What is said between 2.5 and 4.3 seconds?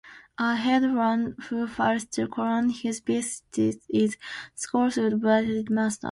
his beasts is